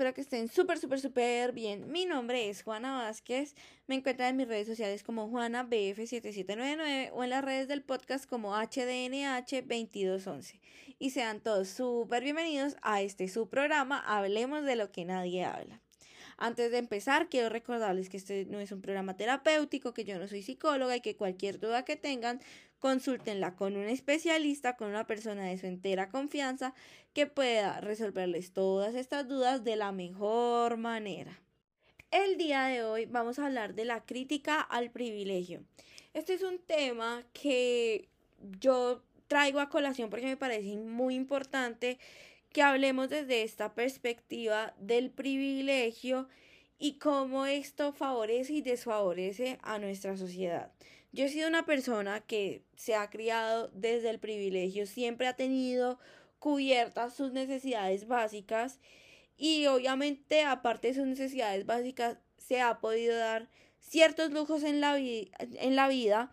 [0.00, 1.92] espero que estén súper, súper, súper bien.
[1.92, 3.54] Mi nombre es Juana Vázquez.
[3.86, 8.54] Me encuentran en mis redes sociales como JuanaBF7799 o en las redes del podcast como
[8.54, 10.58] HDNH2211.
[10.98, 15.82] Y sean todos súper bienvenidos a este su programa Hablemos de lo que nadie habla.
[16.38, 20.28] Antes de empezar, quiero recordarles que este no es un programa terapéutico, que yo no
[20.28, 22.40] soy psicóloga y que cualquier duda que tengan,
[22.78, 26.72] consúltenla con un especialista, con una persona de su entera confianza
[27.12, 31.40] que pueda resolverles todas estas dudas de la mejor manera.
[32.10, 35.62] El día de hoy vamos a hablar de la crítica al privilegio.
[36.12, 38.08] Este es un tema que
[38.58, 41.98] yo traigo a colación porque me parece muy importante
[42.52, 46.28] que hablemos desde esta perspectiva del privilegio
[46.78, 50.72] y cómo esto favorece y desfavorece a nuestra sociedad.
[51.12, 55.98] Yo he sido una persona que se ha criado desde el privilegio, siempre ha tenido
[56.40, 58.80] cubiertas sus necesidades básicas
[59.36, 64.98] y obviamente aparte de sus necesidades básicas se ha podido dar ciertos lujos en la,
[64.98, 66.32] en la vida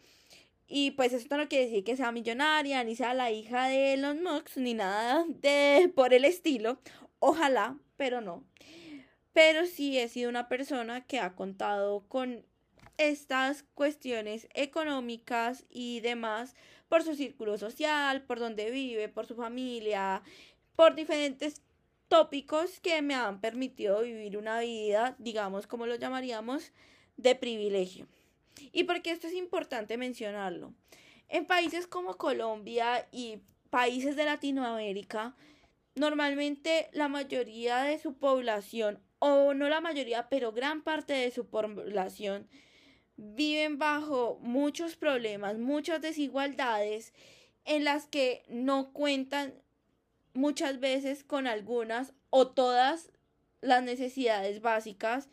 [0.67, 4.23] y pues eso no quiere decir que sea millonaria, ni sea la hija de Elon
[4.23, 6.79] Musk, ni nada de por el estilo.
[7.19, 8.43] Ojalá, pero no.
[9.31, 12.45] Pero sí he sido una persona que ha contado con
[12.97, 16.55] estas cuestiones económicas y demás
[16.89, 20.23] por su círculo social, por donde vive, por su familia,
[20.75, 21.61] por diferentes
[22.07, 26.71] tópicos que me han permitido vivir una vida, digamos, como lo llamaríamos,
[27.17, 28.07] de privilegio.
[28.71, 30.73] ¿Y por qué esto es importante mencionarlo?
[31.27, 33.39] En países como Colombia y
[33.69, 35.35] países de Latinoamérica,
[35.95, 41.47] normalmente la mayoría de su población, o no la mayoría, pero gran parte de su
[41.47, 42.47] población,
[43.17, 47.13] viven bajo muchos problemas, muchas desigualdades
[47.65, 49.53] en las que no cuentan
[50.33, 53.11] muchas veces con algunas o todas
[53.61, 55.27] las necesidades básicas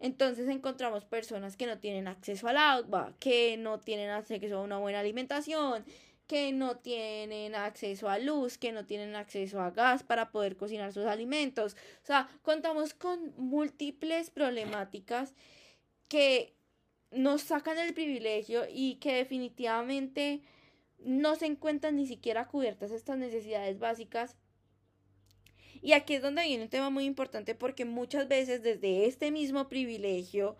[0.00, 4.78] entonces encontramos personas que no tienen acceso al agua, que no tienen acceso a una
[4.78, 5.84] buena alimentación,
[6.28, 10.92] que no tienen acceso a luz, que no tienen acceso a gas para poder cocinar
[10.92, 11.74] sus alimentos.
[12.02, 15.34] O sea, contamos con múltiples problemáticas
[16.06, 16.54] que
[17.10, 20.42] nos sacan del privilegio y que definitivamente
[20.98, 24.36] no se encuentran ni siquiera cubiertas estas necesidades básicas.
[25.80, 29.68] Y aquí es donde viene un tema muy importante porque muchas veces desde este mismo
[29.68, 30.56] privilegio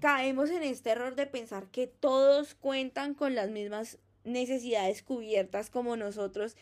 [0.00, 5.96] caemos en este error de pensar que todos cuentan con las mismas necesidades cubiertas como
[5.96, 6.56] nosotros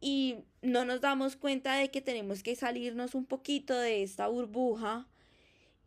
[0.00, 5.06] y no nos damos cuenta de que tenemos que salirnos un poquito de esta burbuja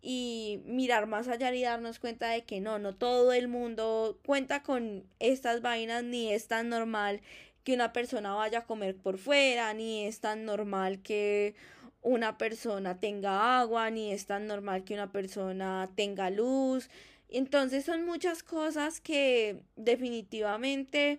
[0.08, 4.62] y mirar más allá y darnos cuenta de que no, no todo el mundo cuenta
[4.62, 7.22] con estas vainas ni es tan normal
[7.64, 11.56] que una persona vaya a comer por fuera, ni es tan normal que
[12.04, 16.92] una persona tenga agua, ni es tan normal que una persona tenga luz.
[17.28, 21.18] Entonces son muchas cosas que definitivamente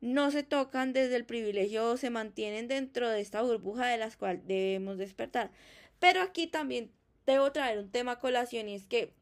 [0.00, 4.46] no se tocan desde el privilegio se mantienen dentro de esta burbuja de las cuales
[4.46, 5.50] debemos despertar.
[5.98, 6.92] Pero aquí también
[7.32, 9.12] debo traer un tema a colación y es que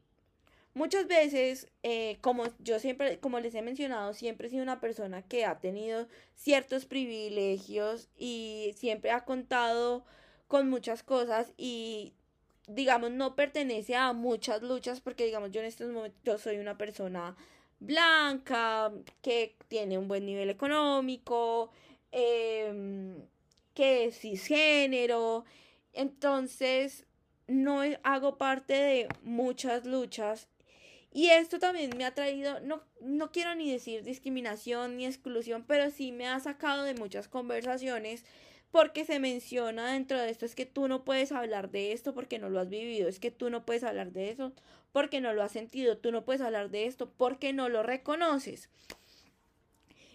[0.77, 5.23] Muchas veces, eh, como yo siempre, como les he mencionado, siempre he sido una persona
[5.23, 10.05] que ha tenido ciertos privilegios y siempre ha contado
[10.47, 12.13] con muchas cosas y
[12.67, 17.35] digamos no pertenece a muchas luchas porque digamos yo en estos momentos soy una persona
[17.79, 18.91] blanca
[19.23, 21.71] que tiene un buen nivel económico
[22.11, 23.15] em,
[23.73, 25.43] que es cisgénero.
[25.93, 27.07] Entonces
[27.47, 30.47] no hago parte de muchas luchas
[31.13, 35.89] y esto también me ha traído, no, no quiero ni decir discriminación ni exclusión, pero
[35.89, 38.23] sí me ha sacado de muchas conversaciones
[38.71, 42.37] porque se menciona dentro de esto es que tú no puedes hablar de esto porque
[42.37, 44.53] no lo has vivido, es que tú no puedes hablar de eso
[44.91, 48.69] porque no lo has sentido, tú no puedes hablar de esto porque no lo reconoces.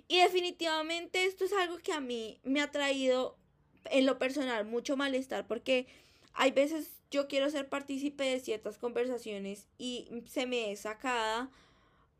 [0.06, 3.38] Y definitivamente esto es algo que a mí me ha traído
[3.86, 5.86] en lo personal mucho malestar porque
[6.34, 11.50] hay veces yo quiero ser partícipe de ciertas conversaciones y se me es sacada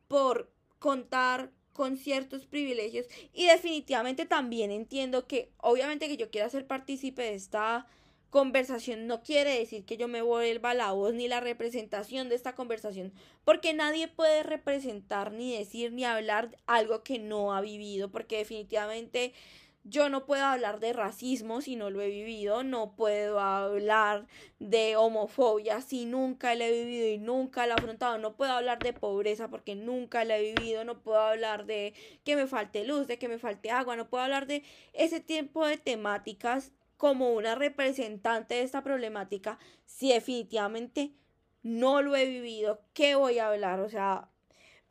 [0.06, 3.06] por contar con ciertos privilegios.
[3.33, 7.87] Y definitivamente también entiendo que obviamente que yo quiera ser partícipe de esta
[8.29, 12.55] conversación no quiere decir que yo me vuelva la voz ni la representación de esta
[12.55, 13.12] conversación
[13.44, 19.35] porque nadie puede representar ni decir ni hablar algo que no ha vivido porque definitivamente
[19.84, 24.26] yo no puedo hablar de racismo si no lo he vivido, no puedo hablar
[24.61, 28.79] de homofobia si nunca la he vivido y nunca la he afrontado, no puedo hablar
[28.79, 31.94] de pobreza porque nunca la he vivido, no puedo hablar de
[32.25, 34.62] que me falte luz, de que me falte agua, no puedo hablar de
[34.93, 41.12] ese tipo de temáticas como una representante de esta problemática, si definitivamente
[41.62, 43.81] no lo he vivido, ¿qué voy a hablar?
[43.81, 44.29] O sea,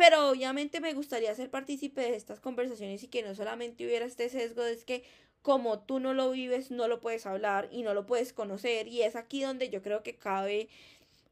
[0.01, 4.29] pero obviamente me gustaría ser partícipe de estas conversaciones y que no solamente hubiera este
[4.29, 5.03] sesgo de que
[5.43, 8.87] como tú no lo vives, no lo puedes hablar y no lo puedes conocer.
[8.87, 10.69] Y es aquí donde yo creo que cabe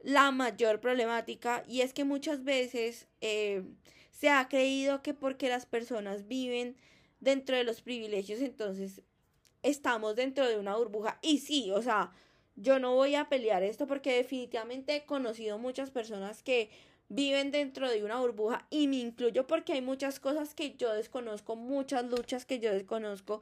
[0.03, 3.63] la mayor problemática y es que muchas veces eh,
[4.11, 6.75] se ha creído que porque las personas viven
[7.21, 9.01] dentro de los privilegios, entonces
[9.63, 11.17] estamos dentro de una burbuja.
[11.23, 12.11] Y sí, o sea,
[12.55, 16.69] yo no voy a pelear esto porque definitivamente he conocido muchas personas que
[17.09, 21.55] viven dentro de una burbuja y me incluyo porque hay muchas cosas que yo desconozco,
[21.55, 23.41] muchas luchas que yo desconozco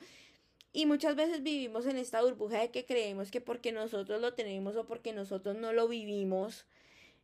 [0.73, 4.75] y muchas veces vivimos en esta burbuja de que creemos que porque nosotros lo tenemos
[4.75, 6.65] o porque nosotros no lo vivimos,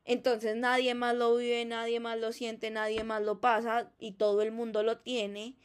[0.05, 4.41] entonces nadie más lo vive, nadie más lo siente, nadie más lo pasa y todo
[4.41, 5.55] el mundo lo tiene.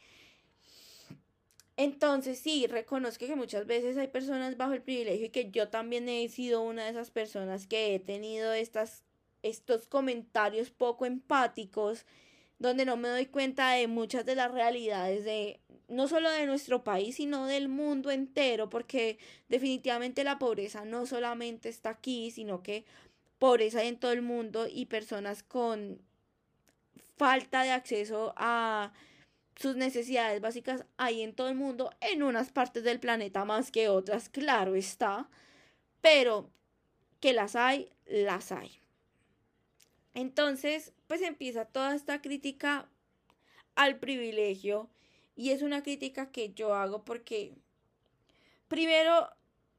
[1.75, 6.09] Entonces sí, reconozco que muchas veces hay personas bajo el privilegio y que yo también
[6.09, 9.03] he sido una de esas personas que he tenido estas,
[9.43, 12.05] estos comentarios poco empáticos
[12.59, 16.83] donde no me doy cuenta de muchas de las realidades de no solo de nuestro
[16.83, 22.85] país, sino del mundo entero, porque definitivamente la pobreza no solamente está aquí, sino que
[23.39, 26.01] pobreza en todo el mundo y personas con
[27.17, 28.93] falta de acceso a
[29.55, 33.89] sus necesidades básicas hay en todo el mundo, en unas partes del planeta más que
[33.89, 35.29] otras, claro está,
[36.01, 36.49] pero
[37.19, 38.78] que las hay, las hay.
[40.19, 42.89] Entonces, pues empieza toda esta crítica
[43.75, 44.89] al privilegio
[45.37, 47.53] y es una crítica que yo hago porque
[48.67, 49.29] primero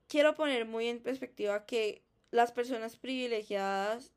[0.08, 2.00] quiero poner muy en perspectiva que
[2.30, 4.14] las personas privilegiadas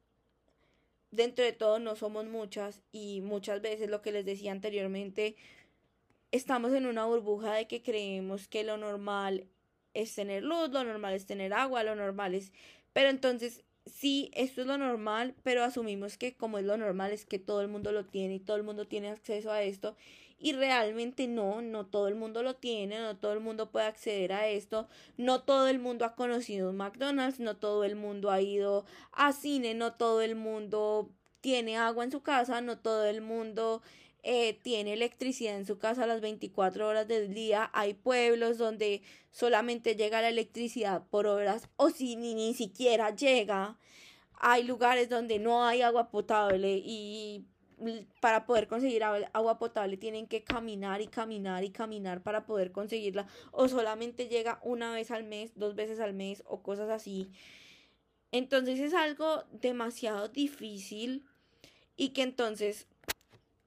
[1.12, 5.36] dentro de todo no somos muchas y muchas veces lo que les decía anteriormente,
[6.31, 9.46] estamos en una burbuja de que creemos que lo normal
[9.94, 12.54] es tener luz, lo normal es tener agua, lo normal es...
[12.94, 17.25] Pero entonces, sí, esto es lo normal, pero asumimos que como es lo normal es
[17.25, 19.95] que todo el mundo lo tiene y todo el mundo tiene acceso a esto.
[20.39, 24.33] Y realmente no, no todo el mundo lo tiene, no todo el mundo puede acceder
[24.33, 28.41] a esto, no todo el mundo ha conocido un McDonald's, no todo el mundo ha
[28.41, 31.09] ido a cine, no todo el mundo
[31.39, 33.81] tiene agua en su casa, no todo el mundo
[34.24, 37.70] eh, tiene electricidad en su casa a las 24 horas del día.
[37.74, 43.78] Hay pueblos donde solamente llega la electricidad por horas o si ni, ni siquiera llega.
[44.36, 47.46] Hay lugares donde no hay agua potable y
[48.22, 53.28] para poder conseguir agua potable tienen que caminar y caminar y caminar para poder conseguirla
[53.52, 57.30] o solamente llega una vez al mes, dos veces al mes o cosas así.
[58.31, 61.26] Entonces es algo demasiado difícil
[61.96, 62.88] y que entonces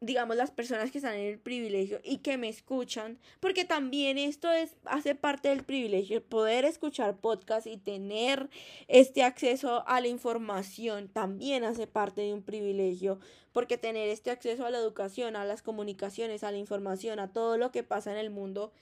[0.01, 4.51] digamos las personas que están en el privilegio y que me escuchan, porque también esto
[4.51, 8.51] es hace parte del privilegio poder escuchar podcast y tener
[8.89, 13.19] este acceso a la información también hace parte de un privilegio,
[13.53, 17.57] porque tener este acceso a la educación, a las comunicaciones, a la información, a todo
[17.57, 18.73] lo que pasa en el mundo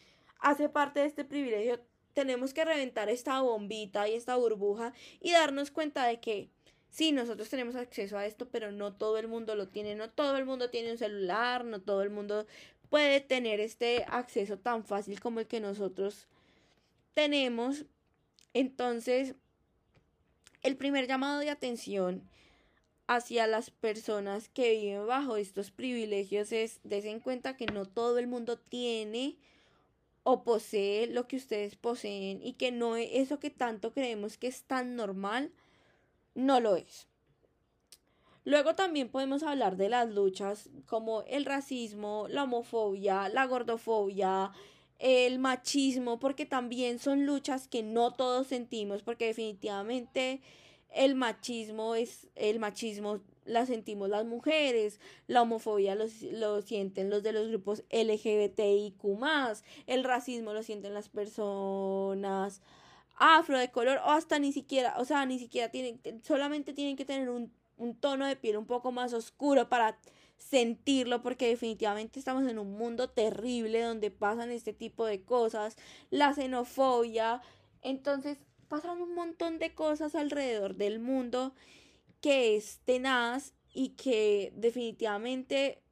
[0.40, 1.80] hace parte de este privilegio.
[2.12, 6.50] Tenemos que reventar esta bombita y esta burbuja y darnos cuenta de que
[6.94, 10.36] sí, nosotros tenemos acceso a esto, pero no todo el mundo lo tiene, no todo
[10.36, 12.46] el mundo tiene un celular, no todo el mundo
[12.88, 16.28] puede tener este acceso tan fácil como el que nosotros
[17.12, 17.84] tenemos.
[18.52, 19.34] Entonces,
[20.62, 22.22] el primer llamado de atención
[23.08, 28.18] hacia las personas que viven bajo estos privilegios es des en cuenta que no todo
[28.18, 29.36] el mundo tiene
[30.22, 34.46] o posee lo que ustedes poseen y que no es eso que tanto creemos que
[34.46, 35.50] es tan normal
[36.34, 37.08] no lo es.
[38.44, 44.52] Luego también podemos hablar de las luchas como el racismo, la homofobia, la gordofobia,
[44.98, 50.42] el machismo, porque también son luchas que no todos sentimos, porque definitivamente
[50.92, 57.22] el machismo es el machismo la sentimos las mujeres, la homofobia lo, lo sienten los
[57.22, 59.04] de los grupos LGBTIQ,
[59.86, 62.62] el racismo lo sienten las personas
[63.16, 67.04] afro, de color, o hasta ni siquiera, o sea, ni siquiera tienen, solamente tienen que
[67.04, 69.98] tener un, un tono de piel un poco más oscuro para
[70.38, 75.76] sentirlo porque definitivamente estamos en un mundo terrible donde pasan este tipo de cosas,
[76.10, 77.40] la xenofobia,
[77.82, 81.54] entonces pasan un montón de cosas alrededor del mundo
[82.20, 85.83] que es tenaz y que definitivamente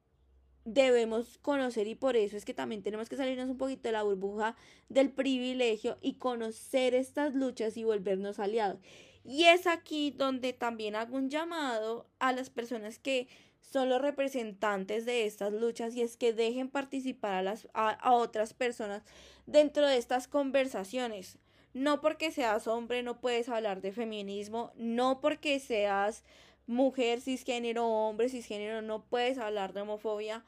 [0.65, 4.03] debemos conocer y por eso es que también tenemos que salirnos un poquito de la
[4.03, 4.55] burbuja
[4.89, 8.79] del privilegio y conocer estas luchas y volvernos aliados.
[9.25, 13.27] Y es aquí donde también hago un llamado a las personas que
[13.61, 18.53] son los representantes de estas luchas y es que dejen participar a, las, a, otras
[18.53, 19.03] personas
[19.45, 21.39] dentro de estas conversaciones.
[21.73, 26.23] no porque seas hombre no puedes hablar de feminismo, no porque seas
[26.67, 30.45] mujer cisgénero, hombre cisgénero, no puedes hablar de homofobia,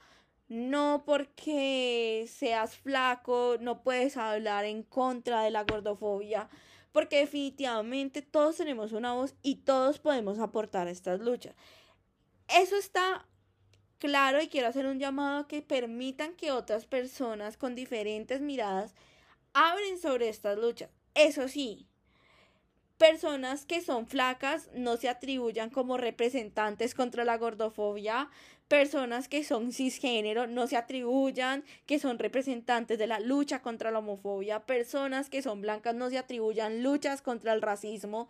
[0.47, 6.49] no porque seas flaco, no puedes hablar en contra de la gordofobia,
[6.91, 11.55] porque definitivamente todos tenemos una voz y todos podemos aportar a estas luchas.
[12.47, 13.27] Eso está
[13.97, 18.93] claro y quiero hacer un llamado a que permitan que otras personas con diferentes miradas
[19.53, 20.89] hablen sobre estas luchas.
[21.15, 21.87] Eso sí,
[22.97, 28.29] personas que son flacas no se atribuyan como representantes contra la gordofobia,
[28.67, 33.99] personas que son cisgénero no se atribuyan que son representantes de la lucha contra la
[33.99, 38.29] homofobia, personas que son blancas no se atribuyan luchas contra el racismo,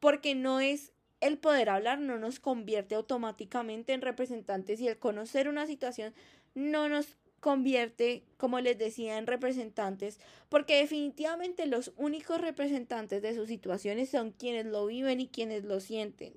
[0.00, 5.48] porque no es el poder hablar no nos convierte automáticamente en representantes y el conocer
[5.48, 6.14] una situación
[6.54, 13.48] no nos convierte, como les decía, en representantes, porque definitivamente los únicos representantes de sus
[13.48, 16.32] situaciones son quienes lo viven y quienes lo sienten.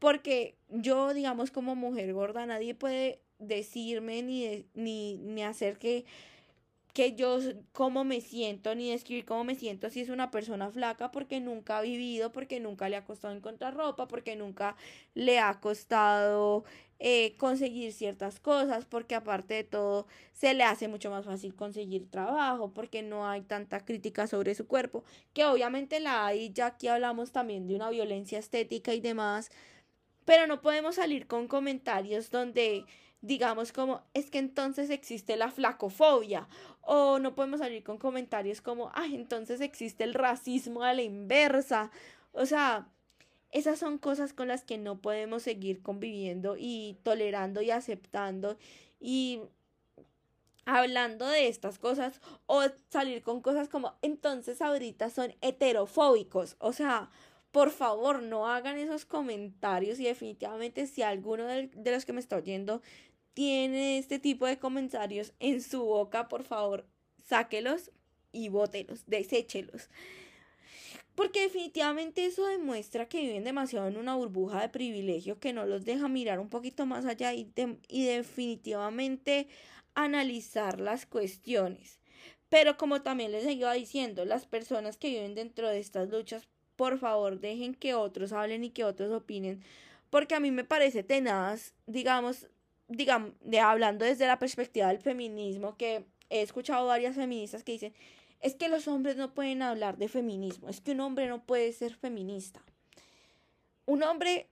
[0.00, 6.04] Porque yo, digamos, como mujer gorda, nadie puede decirme ni, ni, ni hacer que
[6.92, 7.38] que yo
[7.72, 11.78] cómo me siento ni describir cómo me siento si es una persona flaca porque nunca
[11.78, 14.76] ha vivido, porque nunca le ha costado encontrar ropa, porque nunca
[15.14, 16.64] le ha costado
[17.04, 22.08] eh, conseguir ciertas cosas, porque aparte de todo se le hace mucho más fácil conseguir
[22.08, 26.86] trabajo, porque no hay tanta crítica sobre su cuerpo, que obviamente la hay, ya aquí
[26.86, 29.50] hablamos también de una violencia estética y demás,
[30.24, 32.84] pero no podemos salir con comentarios donde
[33.20, 36.48] digamos como es que entonces existe la flacofobia
[36.82, 41.90] o no podemos salir con comentarios como ay entonces existe el racismo a la inversa
[42.32, 42.91] o sea
[43.52, 48.56] esas son cosas con las que no podemos seguir conviviendo y tolerando y aceptando
[49.00, 49.40] y
[50.64, 57.10] hablando de estas cosas o salir con cosas como entonces ahorita son heterofóbicos o sea
[57.52, 62.36] por favor no hagan esos comentarios y definitivamente si alguno de, los que me está
[62.36, 62.80] oyendo
[63.34, 66.86] tiene este tipo de comentarios en su boca, por favor,
[67.24, 67.92] sáquelos
[68.32, 69.88] y bótelos, deséchelos.
[71.14, 75.84] Porque definitivamente eso demuestra que viven demasiado en una burbuja de privilegio que no los
[75.84, 77.52] deja mirar un poquito más allá y,
[77.88, 79.48] y definitivamente
[79.94, 82.00] analizar las cuestiones.
[82.48, 86.98] Pero como también les iba diciendo, las personas que viven dentro de estas luchas, por
[86.98, 89.62] favor, dejen que otros hablen y que otros opinen.
[90.10, 92.48] Porque a mí me parece tenaz, digamos,
[92.88, 97.94] digamos, de, hablando desde la perspectiva del feminismo, que he escuchado varias feministas que dicen,
[98.42, 101.72] es que los hombres no pueden hablar de feminismo, es que un hombre no puede
[101.72, 102.60] ser feminista.
[103.86, 104.50] Un hombre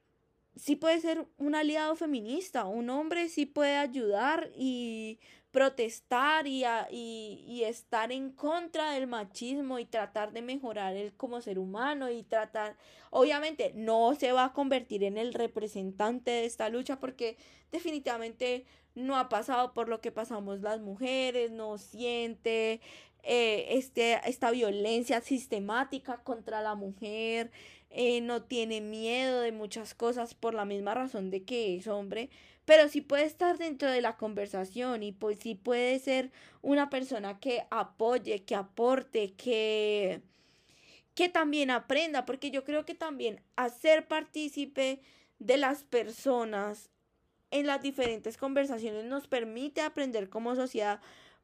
[0.56, 5.18] sí puede ser un aliado feminista, un hombre sí puede ayudar y
[5.50, 11.58] protestar y, y, estar en contra del machismo y tratar de mejorar él como ser
[11.58, 12.76] humano y tratar,
[13.10, 17.36] obviamente no se va a convertir en el representante de esta lucha porque
[17.72, 22.80] definitivamente no ha pasado por lo que pasamos las mujeres, no siente
[23.22, 27.50] eh, este, esta violencia sistemática contra la mujer,
[27.90, 32.30] eh, no tiene miedo de muchas cosas por la misma razón de que es hombre,
[32.64, 36.30] pero sí puede estar dentro de la conversación y pues sí puede ser
[36.62, 40.22] una persona que apoye, que aporte, que
[41.14, 45.00] que también aprenda, porque yo creo que también hacer partícipe
[45.38, 46.88] de las personas
[47.50, 51.00] en las diferentes conversaciones nos permite aprender como sociedad,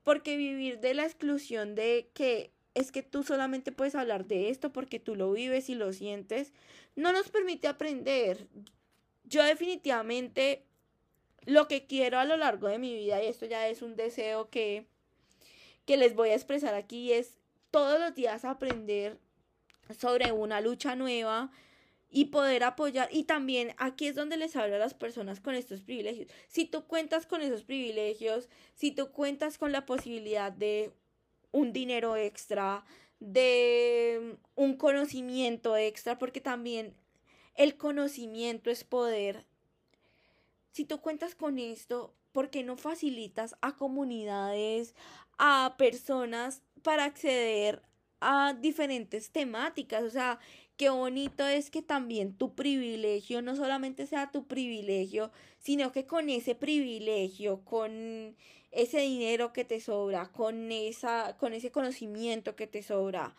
[0.06, 4.72] porque vivir de la exclusión de que es que tú solamente puedes hablar de esto
[4.72, 6.52] porque tú lo vives y lo sientes,
[6.94, 8.46] no nos permite aprender.
[9.25, 10.62] Yo definitivamente
[11.44, 14.48] lo que quiero a lo largo de mi vida, y esto ya es un deseo
[14.48, 14.86] que,
[15.86, 17.40] que les voy a expresar aquí, es
[17.72, 19.18] todos los días aprender
[19.98, 21.50] sobre una lucha nueva
[22.16, 23.11] y poder apoyar.
[23.12, 26.30] Y también aquí es donde les hablo a las personas con estos privilegios.
[26.49, 30.92] Si tú cuentas con esos privilegios, si tú cuentas con la posibilidad de
[31.52, 32.87] un dinero extra,
[33.20, 36.94] de un conocimiento extra, porque también
[37.54, 39.44] el conocimiento es poder.
[40.73, 44.94] Si tú cuentas con esto, ¿por qué no facilitas a comunidades,
[45.37, 47.82] a personas para acceder
[48.20, 50.02] a diferentes temáticas?
[50.02, 50.38] O sea,
[50.76, 56.28] qué bonito es que también tu privilegio no solamente sea tu privilegio, sino que con
[56.28, 58.37] ese privilegio, con
[58.71, 63.35] ese dinero que te sobra, con, esa, con ese conocimiento que te sobra,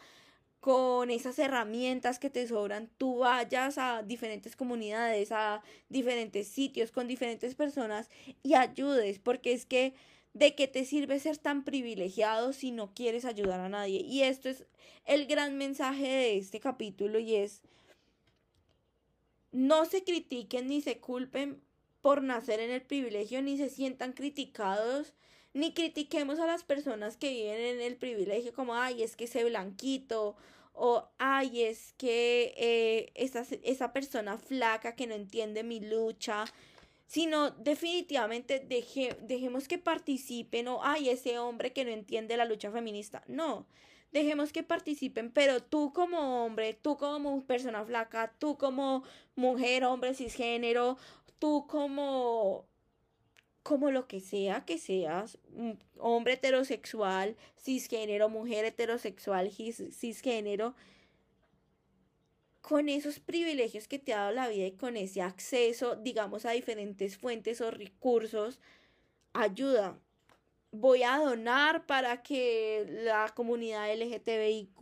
[0.59, 7.07] con esas herramientas que te sobran, tú vayas a diferentes comunidades, a diferentes sitios, con
[7.07, 8.09] diferentes personas
[8.41, 9.93] y ayudes, porque es que
[10.37, 14.01] ¿De qué te sirve ser tan privilegiado si no quieres ayudar a nadie?
[14.01, 14.67] Y esto es
[15.05, 17.63] el gran mensaje de este capítulo y es,
[19.51, 21.59] no se critiquen ni se culpen
[22.01, 25.15] por nacer en el privilegio, ni se sientan criticados,
[25.53, 29.43] ni critiquemos a las personas que viven en el privilegio como, ay, es que ese
[29.43, 30.35] blanquito,
[30.73, 36.45] o, ay, es que eh, esa, esa persona flaca que no entiende mi lucha,
[37.07, 42.69] sino definitivamente deje, dejemos que participen o, ay, ese hombre que no entiende la lucha
[42.69, 43.23] feminista.
[43.27, 43.65] No,
[44.11, 49.03] dejemos que participen, pero tú como hombre, tú como persona flaca, tú como
[49.35, 50.97] mujer, hombre, cisgénero,
[51.39, 52.65] tú como
[53.63, 55.37] como lo que sea que seas,
[55.99, 60.73] hombre heterosexual, cisgénero, mujer heterosexual, cisgénero,
[62.67, 66.51] con esos privilegios que te ha dado la vida y con ese acceso, digamos, a
[66.51, 68.59] diferentes fuentes o recursos,
[69.31, 69.97] ayuda.
[70.71, 74.81] Voy a donar para que la comunidad LGTBIQ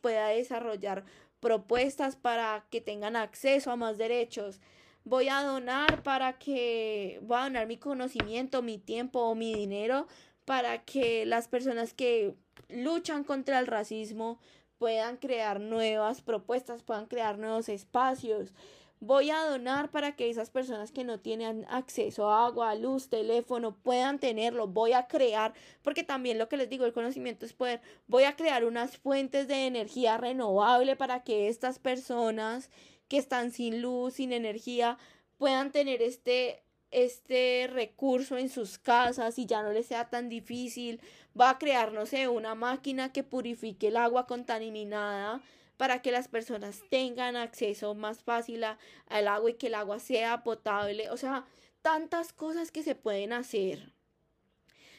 [0.00, 1.04] pueda desarrollar
[1.40, 4.62] propuestas para que tengan acceso a más derechos.
[5.04, 10.06] Voy a donar para que, voy a donar mi conocimiento, mi tiempo o mi dinero
[10.46, 12.34] para que las personas que
[12.70, 14.38] luchan contra el racismo
[14.78, 18.52] puedan crear nuevas propuestas, puedan crear nuevos espacios.
[19.00, 23.76] Voy a donar para que esas personas que no tienen acceso a agua, luz, teléfono
[23.76, 24.68] puedan tenerlo.
[24.68, 25.52] Voy a crear,
[25.82, 27.82] porque también lo que les digo, el conocimiento es poder.
[28.06, 32.70] Voy a crear unas fuentes de energía renovable para que estas personas
[33.08, 34.98] que están sin luz, sin energía,
[35.36, 36.65] puedan tener este
[36.96, 40.98] este recurso en sus casas y ya no les sea tan difícil.
[41.38, 45.42] Va a crear, no sé, una máquina que purifique el agua contaminada
[45.76, 50.42] para que las personas tengan acceso más fácil al agua y que el agua sea
[50.42, 51.10] potable.
[51.10, 51.44] O sea,
[51.82, 53.92] tantas cosas que se pueden hacer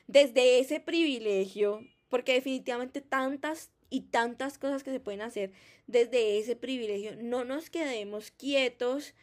[0.06, 5.52] desde ese privilegio, porque definitivamente tantas y tantas cosas que se pueden hacer
[5.88, 7.16] desde ese privilegio.
[7.16, 9.16] No nos quedemos quietos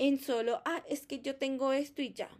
[0.00, 2.30] en solo, ah, es que yo tengo esto y ya,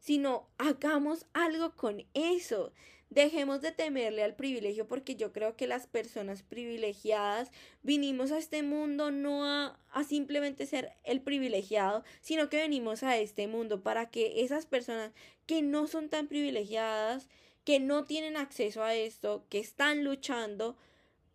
[0.00, 2.74] sino hagamos algo con eso.
[3.08, 7.50] Dejemos de temerle al privilegio porque yo creo que las personas privilegiadas
[7.82, 13.16] vinimos a este mundo no a, a, simplemente ser el privilegiado, sino que venimos a
[13.16, 15.12] este mundo para que esas personas
[15.46, 17.30] que no son tan privilegiadas,
[17.64, 20.76] que no tienen acceso a esto, que están luchando,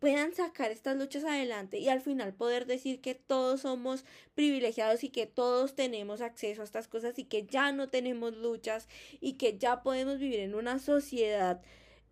[0.04, 5.08] puedan sacar estas luchas adelante y al final poder decir que todos somos privilegiados y
[5.08, 8.86] que todos tenemos acceso a estas cosas y que ya no tenemos luchas
[9.22, 11.62] y que ya podemos vivir en una sociedad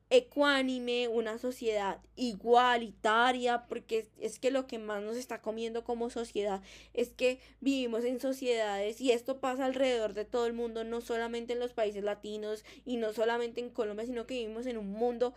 [0.09, 6.61] ecuánime, una sociedad igualitaria, porque es que lo que más nos está comiendo como sociedad
[6.93, 11.55] es que vivimos en sociedades y esto pasa alrededor de todo el mundo, no solamente
[11.55, 15.35] en los países latinos y no solamente en Colombia, sino que vivimos en un mundo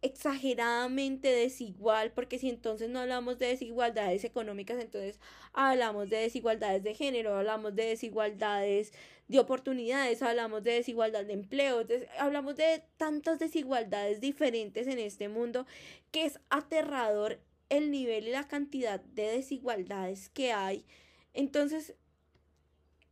[0.00, 5.18] exageradamente desigual, porque si entonces no hablamos de desigualdades económicas, entonces
[5.52, 8.92] hablamos de desigualdades de género, hablamos de desigualdades
[9.26, 11.84] de oportunidades, hablamos de desigualdad de empleo,
[12.18, 15.66] hablamos de tantas desigualdades diferentes en este mundo
[16.12, 20.86] que es aterrador el nivel y la cantidad de desigualdades que hay.
[21.34, 21.94] Entonces,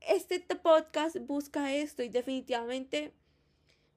[0.00, 3.12] este podcast busca esto y definitivamente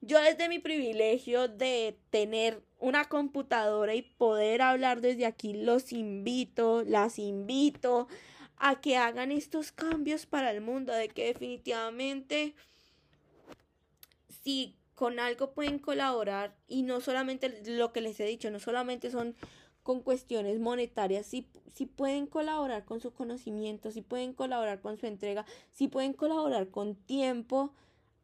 [0.01, 6.83] yo desde mi privilegio de tener una computadora y poder hablar desde aquí, los invito,
[6.83, 8.07] las invito
[8.57, 12.55] a que hagan estos cambios para el mundo, de que definitivamente
[14.43, 19.11] si con algo pueden colaborar y no solamente lo que les he dicho, no solamente
[19.11, 19.35] son
[19.83, 25.07] con cuestiones monetarias, si, si pueden colaborar con su conocimiento, si pueden colaborar con su
[25.07, 27.73] entrega, si pueden colaborar con tiempo,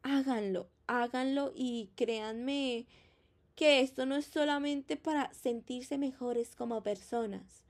[0.02, 2.86] háganlo, háganlo y créanme
[3.54, 7.64] que esto no es solamente para sentirse mejores como personas,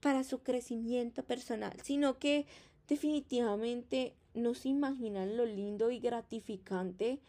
[0.00, 2.46] para su crecimiento personal, sino que
[2.88, 7.20] definitivamente no se imaginan lo lindo y gratificante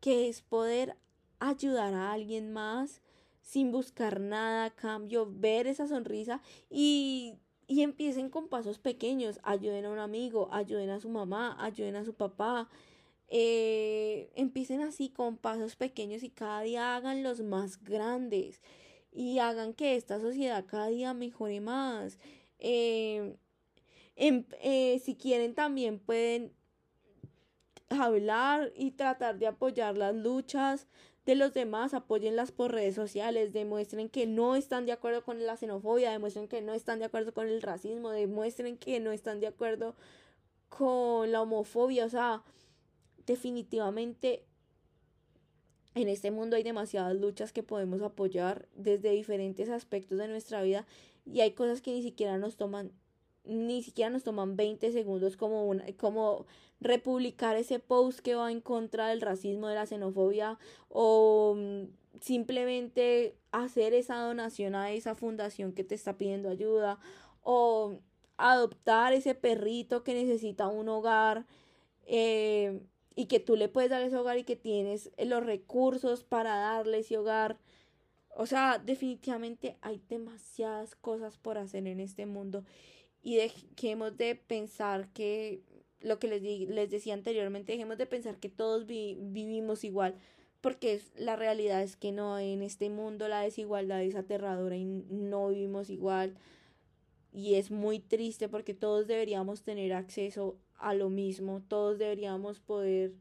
[0.00, 0.96] que es poder
[1.38, 3.02] ayudar a alguien más
[3.42, 7.34] sin buscar nada a cambio, ver esa sonrisa y,
[7.68, 12.04] y empiecen con pasos pequeños, ayuden a un amigo, ayuden a su mamá, ayuden a
[12.04, 12.68] su papá,
[13.28, 18.60] eh, empiecen así con pasos pequeños y cada día hagan los más grandes
[19.12, 22.18] y hagan que esta sociedad cada día mejore más.
[22.58, 23.36] Eh,
[24.16, 26.52] eh, si quieren también pueden
[27.88, 30.86] hablar y tratar de apoyar las luchas
[31.24, 35.56] de los demás, apóyenlas por redes sociales, demuestren que no están de acuerdo con la
[35.56, 39.48] xenofobia, demuestren que no están de acuerdo con el racismo, demuestren que no están de
[39.48, 39.96] acuerdo
[40.68, 42.44] con la homofobia, o sea,
[43.26, 44.44] definitivamente
[45.94, 50.86] en este mundo hay demasiadas luchas que podemos apoyar desde diferentes aspectos de nuestra vida
[51.24, 52.92] y hay cosas que ni siquiera nos toman
[53.44, 56.46] ni siquiera nos toman 20 segundos como una, como
[56.80, 60.58] republicar ese post que va en contra del racismo, de la xenofobia
[60.88, 61.84] o mm,
[62.20, 66.98] simplemente hacer esa donación a esa fundación que te está pidiendo ayuda
[67.42, 68.00] o
[68.36, 71.46] adoptar ese perrito que necesita un hogar
[72.06, 72.80] eh,
[73.16, 76.98] y que tú le puedes dar ese hogar y que tienes los recursos para darle
[76.98, 77.58] ese hogar.
[78.36, 82.64] O sea, definitivamente hay demasiadas cosas por hacer en este mundo
[83.22, 85.62] y dejemos de pensar que
[86.00, 90.14] lo que les, les decía anteriormente, dejemos de pensar que todos vivimos igual,
[90.60, 95.48] porque la realidad es que no, en este mundo la desigualdad es aterradora y no
[95.48, 96.36] vivimos igual
[97.36, 103.14] y es muy triste porque todos deberíamos tener acceso a lo mismo, todos deberíamos poder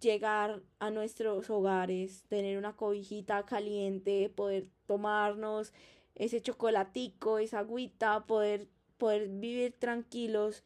[0.00, 5.72] llegar a nuestros hogares, tener una cobijita caliente, poder tomarnos
[6.14, 10.64] ese chocolatico, esa agüita, poder, poder vivir tranquilos,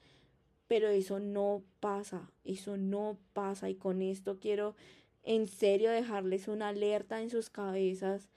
[0.67, 3.69] pero eso no pasa, eso no pasa.
[3.69, 4.75] Y con esto quiero
[5.23, 8.29] en serio dejarles una alerta en sus cabezas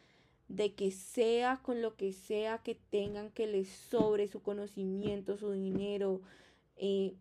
[0.47, 5.51] de que sea con lo que sea que tengan que les sobre su conocimiento, su
[5.51, 6.21] dinero,
[6.75, 7.15] eh,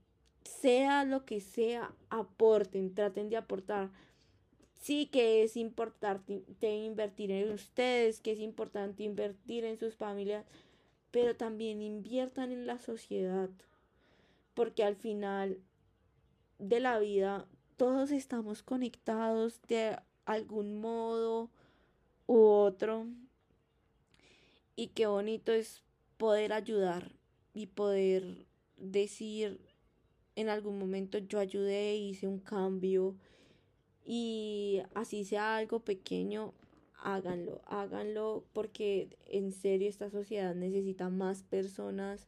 [0.44, 3.90] sea lo que sea, aporten, traten de aportar.
[4.80, 10.44] Sí que es importante invertir en ustedes, que es importante invertir en sus familias,
[11.10, 13.48] pero también inviertan en la sociedad,
[14.52, 15.58] porque al final
[16.58, 21.50] de la vida todos estamos conectados de algún modo
[22.26, 23.06] u otro.
[24.76, 25.82] Y qué bonito es
[26.16, 27.12] poder ayudar
[27.54, 29.60] y poder decir
[30.36, 33.16] en algún momento yo ayudé, hice un cambio
[34.04, 36.52] y así sea algo pequeño,
[37.02, 42.26] háganlo, háganlo porque en serio esta sociedad necesita más personas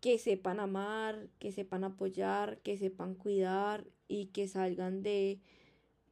[0.00, 5.40] que sepan amar, que sepan apoyar, que sepan cuidar y que salgan de,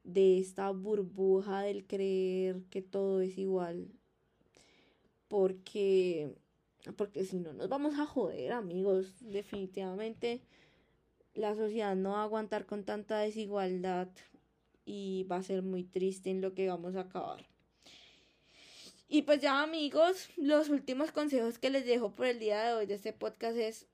[0.03, 3.89] de esta burbuja del creer que todo es igual.
[5.29, 6.35] Porque,
[6.93, 10.43] porque si no nos vamos a joder, amigos, definitivamente
[11.35, 14.09] la sociedad no va a aguantar con tanta desigualdad
[14.85, 17.47] y va a ser muy triste en lo que vamos a acabar.
[19.09, 22.87] Y pues ya amigos, los últimos consejos que les dejo por el día de hoy
[22.87, 23.87] de este podcast es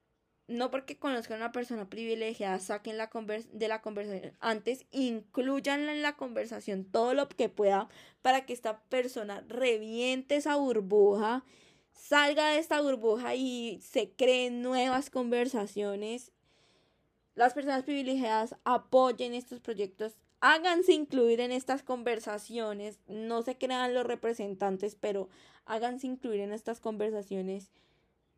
[0.50, 3.08] no porque conozcan a una persona privilegiada, saquen la
[3.52, 4.36] de la conversación.
[4.40, 7.88] Antes, incluyanla en la conversación todo lo que pueda
[8.20, 11.44] para que esta persona reviente esa burbuja,
[12.00, 16.32] salga de esta burbuja y se creen nuevas conversaciones.
[17.34, 24.06] Las personas privilegiadas apoyen estos proyectos, háganse incluir en estas conversaciones, no se crean los
[24.06, 25.28] representantes, pero
[25.66, 27.70] háganse incluir en estas conversaciones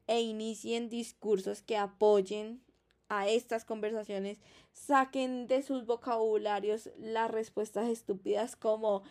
[0.07, 2.61] e inicien discursos que apoyen
[3.09, 4.39] a estas conversaciones,
[4.73, 9.03] saquen de sus vocabularios las respuestas estúpidas como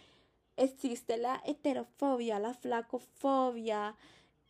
[0.57, 3.95] existe la heterofobia, la flacofobia,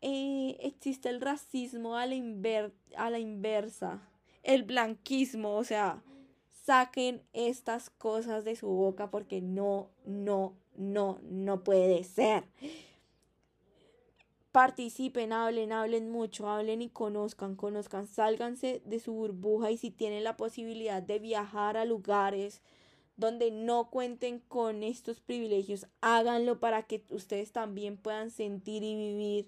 [0.02, 4.02] eh, existe el racismo a la, a la inversa,
[4.44, 6.02] el blanquismo, o sea,
[6.66, 12.44] saquen estas cosas de su boca porque no, no, no, no puede ser.
[14.52, 20.26] Participen, hablen, hablen mucho, hablen y conozcan, conozcan, sálganse de su burbuja y si tienen
[20.26, 22.62] la posibilidad de viajar a lugares
[23.16, 29.48] donde no cuenten con estos privilegios, háganlo para que ustedes también puedan sentir y vivir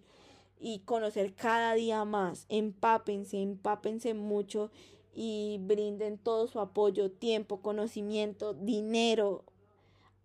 [0.64, 2.46] y conocer cada día más.
[2.48, 4.72] Empápense, empápense mucho
[5.14, 9.44] y brinden todo su apoyo, tiempo, conocimiento, dinero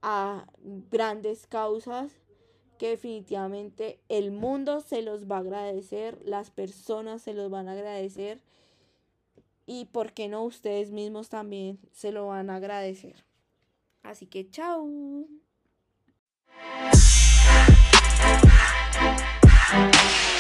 [0.01, 2.13] a grandes causas
[2.79, 7.73] que definitivamente el mundo se los va a agradecer, las personas se los van a
[7.73, 8.41] agradecer
[9.67, 13.25] y por qué no ustedes mismos también se lo van a agradecer.
[14.05, 14.89] Así que chao.
[19.71, 20.38] Thank you.